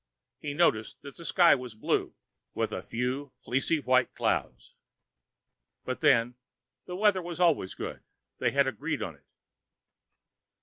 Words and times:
He 0.39 0.55
noticed 0.55 0.99
that 1.03 1.15
the 1.15 1.23
sky 1.23 1.53
was 1.53 1.75
blue, 1.75 2.15
with 2.55 2.71
a 2.71 2.81
few 2.81 3.33
fleecy 3.39 3.79
white 3.79 4.15
clouds. 4.15 4.73
But 5.85 6.01
then, 6.01 6.33
the 6.87 6.95
weather 6.95 7.21
was 7.21 7.39
always 7.39 7.75
good. 7.75 8.01
They 8.39 8.49
had 8.49 8.65
agreed 8.65 9.03
on 9.03 9.13
it. 9.13 9.27